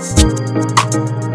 [0.00, 1.27] 嗯。